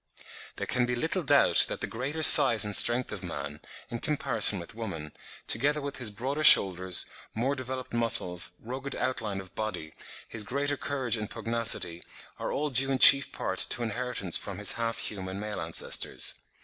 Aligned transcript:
There 0.55 0.65
can 0.65 0.87
be 0.87 0.95
little 0.95 1.21
doubt 1.21 1.65
that 1.69 1.79
the 1.81 1.85
greater 1.85 2.23
size 2.23 2.65
and 2.65 2.75
strength 2.75 3.11
of 3.11 3.21
man, 3.21 3.59
in 3.91 3.99
comparison 3.99 4.57
with 4.59 4.73
woman, 4.73 5.11
together 5.47 5.79
with 5.79 5.97
his 5.97 6.09
broader 6.09 6.43
shoulders, 6.43 7.05
more 7.35 7.53
developed 7.53 7.93
muscles, 7.93 8.49
rugged 8.59 8.95
outline 8.95 9.39
of 9.39 9.53
body, 9.53 9.93
his 10.27 10.43
greater 10.43 10.75
courage 10.75 11.17
and 11.17 11.29
pugnacity, 11.29 12.01
are 12.39 12.51
all 12.51 12.71
due 12.71 12.89
in 12.89 12.97
chief 12.97 13.31
part 13.31 13.59
to 13.69 13.83
inheritance 13.83 14.37
from 14.37 14.57
his 14.57 14.71
half 14.71 14.97
human 14.97 15.39
male 15.39 15.61
ancestors. 15.61 16.33